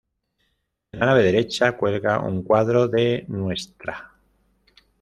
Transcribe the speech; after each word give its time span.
En 0.91 0.99
la 0.99 1.05
nave 1.05 1.21
derecha 1.21 1.73
cuelga 1.77 2.19
un 2.21 2.41
cuadro 2.41 2.87
de 2.87 3.23
Ntra. 3.29 4.13